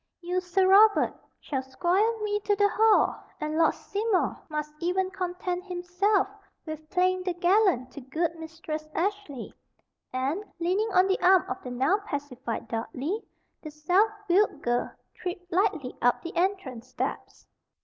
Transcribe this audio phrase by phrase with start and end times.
[0.19, 5.63] You, Sir Robert, shall squire me to the hall, and Lord Seymour must even content
[5.63, 6.27] himself
[6.65, 9.53] with playing the gallant to good Mistress Ashley";
[10.11, 13.21] and, leaning on the arm of the now pacified Dudley,
[13.61, 17.45] the self willed girl tripped lightly up the entrance steps.